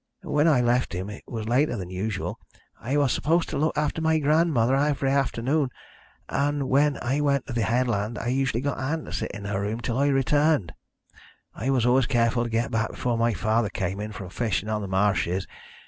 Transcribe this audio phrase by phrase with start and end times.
[0.23, 2.39] "When I left him it was later than usual.
[2.81, 5.69] I was supposed to look after my grandmother every afternoon,
[6.27, 9.61] and when I went to the headland I usually got Ann to sit in her
[9.61, 10.73] room until I returned.
[11.53, 14.81] I was always careful to get back before my father came in from fishing on
[14.81, 15.45] the marshes.